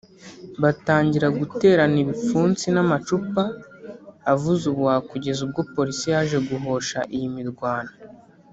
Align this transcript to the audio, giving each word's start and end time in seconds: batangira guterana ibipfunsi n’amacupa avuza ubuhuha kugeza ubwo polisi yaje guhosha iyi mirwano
batangira 0.61 1.27
guterana 1.39 1.97
ibipfunsi 2.03 2.65
n’amacupa 2.75 3.43
avuza 4.33 4.63
ubuhuha 4.67 4.97
kugeza 5.09 5.39
ubwo 5.45 5.61
polisi 5.73 6.05
yaje 6.13 6.37
guhosha 6.49 6.99
iyi 7.15 7.29
mirwano 7.35 7.93